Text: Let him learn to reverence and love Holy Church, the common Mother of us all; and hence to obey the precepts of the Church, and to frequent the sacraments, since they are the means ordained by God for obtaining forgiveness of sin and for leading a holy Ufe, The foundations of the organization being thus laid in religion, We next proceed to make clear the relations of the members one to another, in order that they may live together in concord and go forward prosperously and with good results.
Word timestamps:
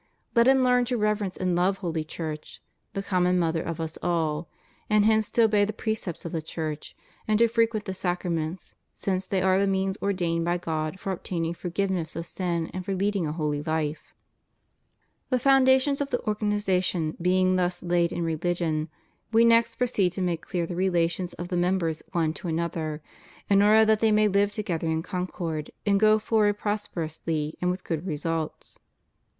Let 0.33 0.47
him 0.47 0.63
learn 0.63 0.85
to 0.85 0.97
reverence 0.97 1.37
and 1.37 1.55
love 1.55 1.77
Holy 1.77 2.03
Church, 2.03 2.59
the 2.93 3.03
common 3.03 3.37
Mother 3.37 3.61
of 3.61 3.79
us 3.79 3.99
all; 4.01 4.49
and 4.89 5.05
hence 5.05 5.29
to 5.29 5.43
obey 5.43 5.63
the 5.63 5.73
precepts 5.73 6.25
of 6.25 6.31
the 6.31 6.41
Church, 6.41 6.97
and 7.27 7.37
to 7.37 7.47
frequent 7.47 7.85
the 7.85 7.93
sacraments, 7.93 8.73
since 8.95 9.27
they 9.27 9.43
are 9.43 9.59
the 9.59 9.67
means 9.67 9.99
ordained 10.01 10.43
by 10.43 10.57
God 10.57 10.99
for 10.99 11.11
obtaining 11.11 11.53
forgiveness 11.53 12.15
of 12.15 12.25
sin 12.25 12.71
and 12.73 12.83
for 12.83 12.95
leading 12.95 13.27
a 13.27 13.31
holy 13.31 13.61
Ufe, 13.61 14.13
The 15.29 15.37
foundations 15.37 16.01
of 16.01 16.09
the 16.09 16.25
organization 16.27 17.15
being 17.21 17.55
thus 17.57 17.83
laid 17.83 18.11
in 18.11 18.23
religion, 18.23 18.89
We 19.31 19.45
next 19.45 19.75
proceed 19.75 20.13
to 20.13 20.21
make 20.23 20.47
clear 20.47 20.65
the 20.65 20.75
relations 20.75 21.33
of 21.35 21.49
the 21.49 21.57
members 21.57 22.01
one 22.11 22.33
to 22.41 22.47
another, 22.47 23.03
in 23.51 23.61
order 23.61 23.85
that 23.85 23.99
they 23.99 24.11
may 24.11 24.27
live 24.27 24.51
together 24.51 24.87
in 24.87 25.03
concord 25.03 25.69
and 25.85 25.99
go 25.99 26.17
forward 26.17 26.57
prosperously 26.57 27.53
and 27.61 27.69
with 27.69 27.83
good 27.83 28.07
results. 28.07 28.79